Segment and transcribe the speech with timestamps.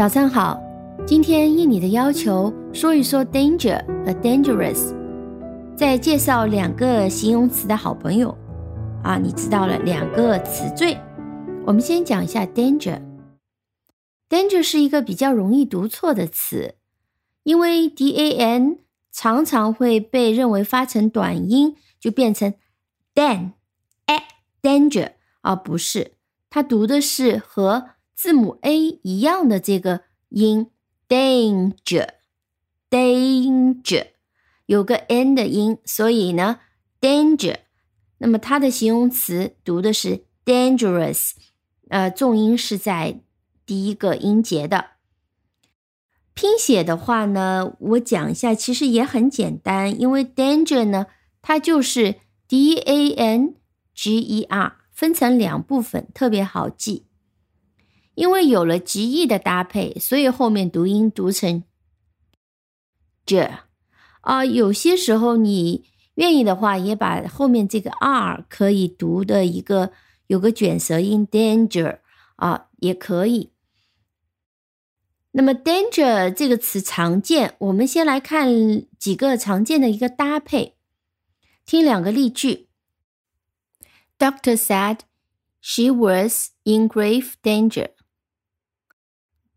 [0.00, 0.58] 早上好，
[1.06, 4.94] 今天应你的要求说一说 danger 和 dangerous，
[5.76, 8.34] 再介绍两个形容词的好朋友
[9.04, 10.98] 啊，你知道了两个词缀。
[11.66, 12.98] 我们先讲一下 danger。
[14.30, 16.76] danger 是一个比较容易读错的词，
[17.42, 18.78] 因为 d a n
[19.12, 22.54] 常常会被认为发成短音，就变成
[23.14, 23.50] dan
[24.06, 25.10] a，danger，
[25.42, 26.12] 而不是
[26.48, 27.90] 它读的是和
[28.20, 30.70] 字母 a 一样的这个音
[31.08, 34.08] ，danger，danger，
[34.66, 36.60] 有个 n 的音，所以呢
[37.00, 37.56] ，danger，
[38.18, 41.30] 那么它的形容词读的是 dangerous，
[41.88, 43.22] 呃，重音是在
[43.64, 44.88] 第一个音节的。
[46.34, 51.06] 拼写的话呢，我讲一下，其实也很简单，因为 danger 呢，
[51.40, 53.54] 它就是 d a n
[53.94, 57.06] g e r，分成两部分，特别好记。
[58.20, 61.64] 因为有了极义的搭配，所以后面读音读成
[63.24, 63.50] j
[64.20, 64.44] 啊。
[64.44, 69.92] 有些时候你愿意的话，也把后面这个 r 可以读的一个
[70.26, 72.00] 有个卷舌音 danger
[72.36, 73.52] 啊，也可以。
[75.30, 78.50] 那么 danger 这个词常见，我们先来看
[78.98, 80.76] 几个常见的一个搭配。
[81.64, 82.68] 听两个例句
[84.18, 84.98] ：Doctor said
[85.62, 87.92] she was in grave danger.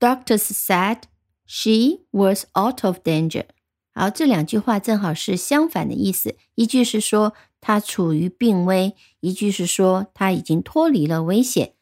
[0.03, 1.03] Doctors said
[1.45, 3.45] she was out of danger。
[3.93, 6.35] 好，这两句话正好是相反的意思。
[6.55, 11.75] 一句是说她处于病危，一句是说她已经脱离了危险。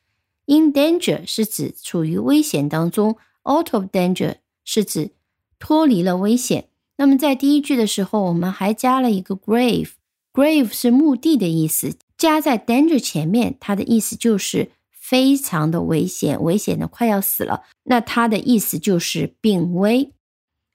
[0.45, 3.17] In danger 是指处于危险当中
[3.49, 5.13] ，out of danger 是指
[5.57, 6.67] 脱离了危险。
[6.97, 14.73] 那么在第一句的时候，我们还加了一个 grave，grave 是墓地的意思，加在 danger 前面，它的意思就是。
[15.11, 17.63] 非常的危险，危险的快要死了。
[17.83, 20.13] 那它的意思就是病危。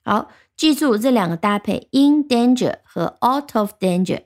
[0.05, 4.25] 好，记住这两个搭配：in danger 和 out of danger。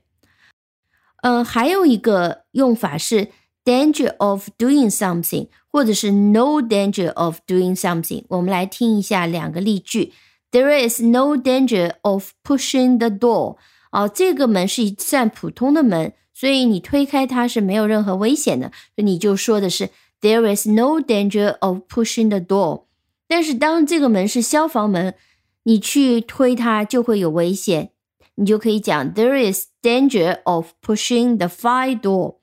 [1.22, 3.28] 嗯，还有一个用法是
[3.64, 8.24] danger of doing something，或者是 no danger of doing something。
[8.30, 10.12] 我们来听一下两个例句
[10.50, 13.58] ：There is no danger of pushing the door。
[13.92, 16.14] 哦，这个门是一扇普通的门。
[16.39, 19.89] 所以你推开它是没有任何危险的，你就说的是
[20.21, 22.85] There is no danger of pushing the door。
[23.27, 25.15] 但是当这个门是消防门，
[25.63, 27.91] 你去推它就会有危险，
[28.35, 32.37] 你就可以讲 There is danger of pushing the fire door。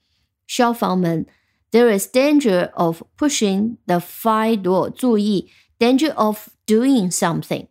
[0.46, 1.26] 消防门，
[1.70, 4.90] There is danger of pushing the fire door。
[4.90, 5.48] 注意，
[5.78, 7.66] danger of doing something。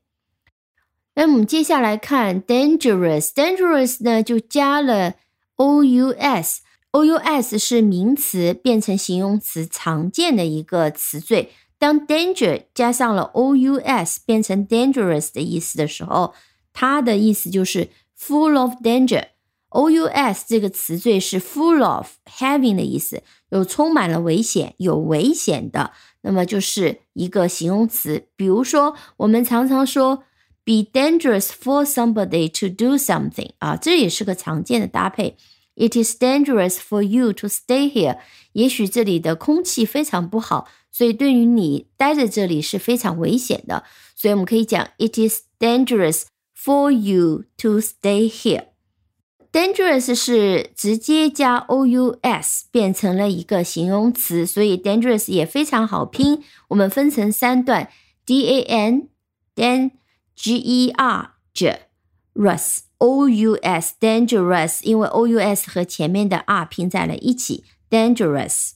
[1.15, 5.15] 那我们接下来看 dangerous，dangerous 呢就加了。
[5.56, 6.62] O u s
[6.92, 11.50] o u s 是名词变成形容词常见的一个词缀。
[11.78, 16.32] 当 danger 加上了 o u s 变成 dangerous 的意思的时候，
[16.72, 19.24] 它的意思就是 full of danger。
[19.68, 25.90] o u s 这个词缀是 full of having 的意思，有充满了危险，有危险的，
[26.22, 28.28] 那么就是一个形容词。
[28.36, 30.22] 比如说，我们常常说
[30.65, 35.35] be dangerous for somebody to do something 啊，这也是个常见的搭配。
[35.75, 38.17] It is dangerous for you to stay here。
[38.53, 43.83] 也许这里的空气非常不好，所以对于你待在这里是非常危险的。
[44.15, 46.23] 所以我们可以讲，It is dangerous
[46.55, 56.43] for you to stay here。Dangerous 是直接加 o u s 变成了一个形容词，所以 dangerous 也非常好拼。
[56.69, 57.89] 我们分成三段：
[58.25, 59.09] d a n
[59.55, 59.91] dan
[60.36, 61.86] G e r j
[62.34, 62.80] rus。
[62.98, 68.70] o u s dangerous，因为 o u s 和前面的 r 拼在了一起，dangerous。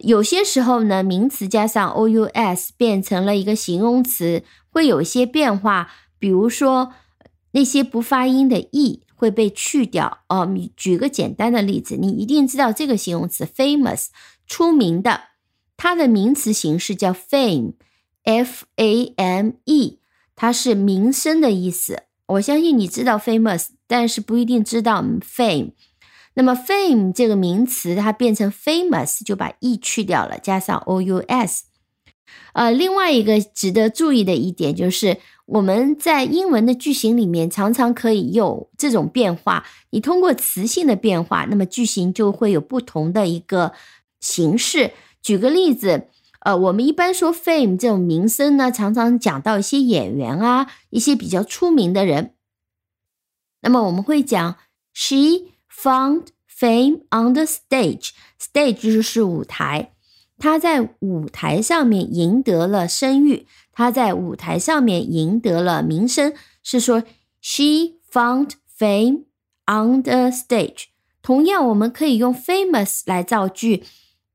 [0.00, 5.90] 有些时候呢，名词加上 o u s 变成了一个形容词，会有一些变化。
[6.18, 6.92] 比如说，
[7.52, 10.18] 那些不发音的 e 会被去掉。
[10.28, 14.08] 哦，你举个简单的例子，你一定知道这个形容词 famous，
[14.46, 15.22] 出名的，
[15.78, 19.98] 它的名词形式叫 fame，f a m e，
[20.36, 22.02] 它是名声的意思。
[22.26, 25.72] 我相信你知道 famous，但是不一定知道 fame。
[26.34, 31.64] 那么 fame 这个名词，它变成 famous 就把 e 去掉了，加上 o u s。
[32.54, 39.66] 呃，另外一个值得注意的一点就是，我们在英文的句型里面常常可以有这种变化。
[39.90, 43.72] 你通过词性的变化，那么句型就会有不同的一个
[44.20, 44.92] 形式。
[45.22, 46.08] 举个例子。
[46.44, 52.34] 呃，我们一般说 fame 这种名声呢，常常讲到一些演员啊，一些比较出名的人。
[53.62, 54.56] 那么我们会讲
[54.92, 59.92] ，she found fame on the stage，stage 就是舞台，
[60.36, 63.46] 她在舞台上面赢得了声誉。
[63.72, 67.02] 她在舞台上面赢得了名声，是说
[67.40, 69.24] she found fame
[69.66, 70.84] on the stage。
[71.22, 73.82] 同样，我们可以用 famous 来造句，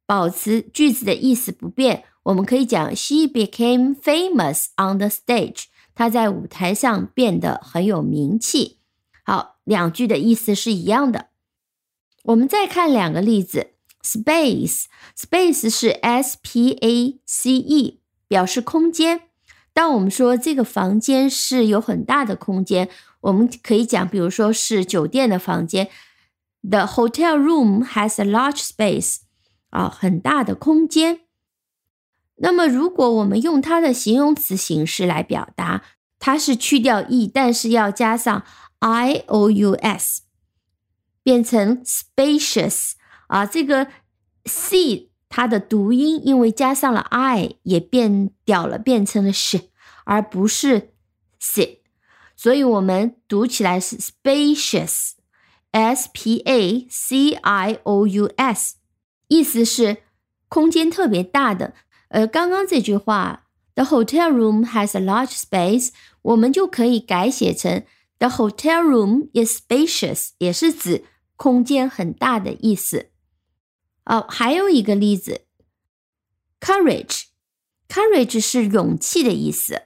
[0.10, 2.06] 保持句子的意思不变。
[2.24, 5.66] 我们可以讲 she became famous on the stage。
[5.94, 8.80] 她在舞台上变得很有名气。
[9.24, 11.28] 好，两句的意思是一样的。
[12.24, 13.74] 我们再看两个例子
[14.04, 19.22] ，space，space 是 s p a c e，表示空间。
[19.72, 22.90] 当我们说这个房间是有很大的空间，
[23.22, 25.88] 我们可以讲，比如说是酒店的房间
[26.68, 29.18] ，the hotel room has a large space，
[29.70, 31.22] 啊，很大的空间。
[32.38, 35.84] 那么如果我们用它的形容词形式来表达，
[36.20, 38.44] 它是去掉 e，但是要加上。
[38.82, 40.22] i o u s
[41.22, 42.94] 变成 spacious
[43.28, 43.88] 啊，这个
[44.46, 49.64] c 它的读音因为加上了 i 也变掉了，变成了 sh，
[50.06, 50.94] 而不是
[51.40, 51.82] s，
[52.38, 58.76] 所以我们读起来是 spacious，s p a c i o u s，
[59.30, 59.98] 意思是
[60.50, 61.74] 空间特别大的。
[62.10, 63.46] 呃，刚刚这句话
[63.76, 65.92] the hotel room has a large space，
[66.22, 67.84] 我们就可以改写成。
[68.18, 71.06] The hotel room is spacious，也是指
[71.38, 73.12] 空间很大的意思。
[74.04, 75.42] 哦，还有一个例子
[76.60, 79.84] ，courage，courage 是勇气的意思。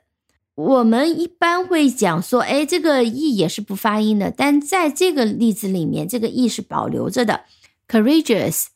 [0.55, 7.43] 我们一般会讲说，哎，这个 e 也是不发音的，但在这个例子里面，这个 e 是保留着的
[7.87, 8.67] ，courageous。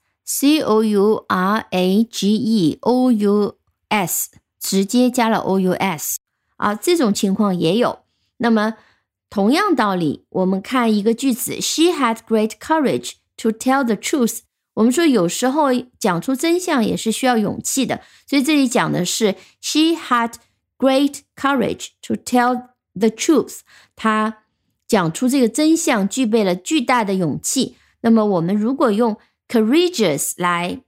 [3.89, 4.25] Courageous
[4.59, 6.19] 直接加了 o u s，
[6.57, 7.99] 啊，这种情况也有。
[8.37, 8.73] 那么
[9.29, 14.39] 同样道理，我们看一个句子，She had great courage to tell the truth。
[14.73, 20.33] 我们说有时候讲出真相也是需要勇气的，所以这里讲的是 She had
[20.77, 23.61] great courage to tell the truth。
[23.95, 24.39] 她
[24.87, 27.77] 讲出这个真相具备了巨大的勇气。
[28.01, 30.81] 那么我们如果用 courageous 来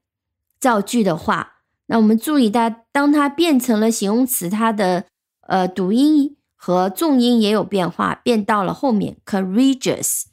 [0.60, 5.06] 造句的话，那我们注意它，当它变成了形容词，它的
[5.42, 6.36] 呃读音。
[6.62, 9.16] 和重音也有变化，变到了后面。
[9.26, 10.24] Courageous,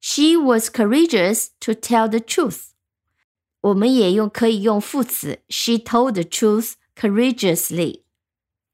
[0.00, 2.70] she was courageous to tell the truth。
[3.60, 8.02] 我们也用可以用副词，she told the truth courageously。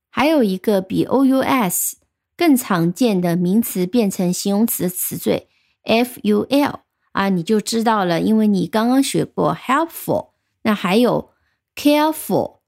[0.08, 1.98] 还有一个比 o u s
[2.34, 5.50] 更常见的名词变成形容词词缀
[5.82, 6.80] f u l
[7.14, 10.32] 啊，你就知道了，因为你刚刚学过 helpful。
[10.62, 11.30] 那还有
[11.74, 12.58] careful、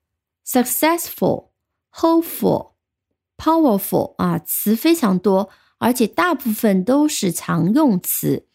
[0.46, 1.50] successful、
[1.92, 2.72] hopeful。
[3.38, 8.46] Powerful 啊，词非常多，而且大部分都是常用词。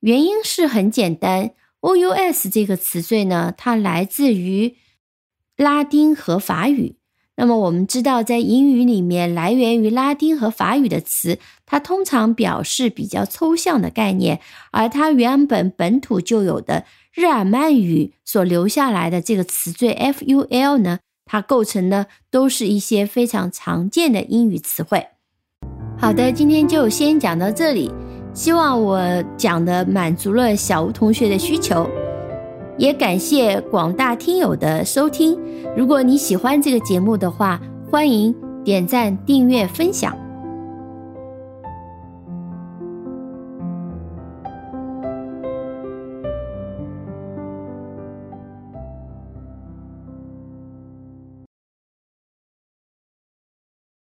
[0.00, 4.76] 原因是很简单，ous 这个词缀呢，它来自于
[5.56, 6.96] 拉丁和法语。
[7.34, 14.38] 那么我们知道，在英语里面，来源于拉丁和法语的词，它通常表示比较抽象的概念，
[14.70, 20.98] 而它原本本土就有的日耳曼语所留下来的这个词缀 ful 呢？
[21.24, 25.06] 它构成的都是一些非常常见的英语词汇。
[25.98, 27.90] 好的，今天就先讲到这里。
[28.34, 29.00] 希望我
[29.36, 31.86] 讲的满足了小吴同学的需求，
[32.82, 35.38] 也感谢广大听友的收听。
[35.76, 38.34] 如果你喜欢这个节目的话，欢迎
[38.64, 40.21] 点赞、订阅、分享。